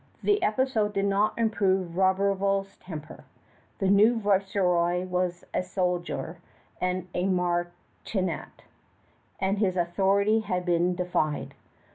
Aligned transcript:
The 0.23 0.41
episode 0.41 0.93
did 0.93 1.05
not 1.05 1.37
improve 1.37 1.95
Roberval's 1.95 2.75
temper. 2.77 3.23
The 3.77 3.87
new 3.87 4.19
Viceroy 4.19 5.03
was 5.05 5.45
a 5.53 5.61
soldier 5.61 6.37
and 6.81 7.07
a 7.13 7.27
martinet, 7.27 8.63
and 9.39 9.59
his 9.59 9.77
authority 9.77 10.39
had 10.39 10.65
been 10.65 10.95
defied. 10.95 11.53